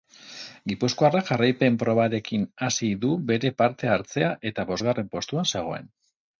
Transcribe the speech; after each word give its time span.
Gipuzkoarrak 0.69 1.27
jarraipen 1.31 1.77
probarekin 1.83 2.47
hasi 2.69 2.91
du 3.05 3.13
bere 3.29 3.53
parte 3.63 3.93
hartzea 3.99 4.33
eta 4.53 4.69
bosgarren 4.75 5.15
postuan 5.17 5.51
zegoen. 5.57 5.91